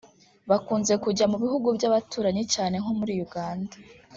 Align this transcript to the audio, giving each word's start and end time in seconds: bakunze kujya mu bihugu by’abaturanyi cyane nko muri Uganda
bakunze 0.49 0.93
kujya 1.03 1.25
mu 1.31 1.37
bihugu 1.43 1.67
by’abaturanyi 1.77 2.43
cyane 2.53 2.75
nko 2.83 2.91
muri 2.99 3.13
Uganda 3.25 3.73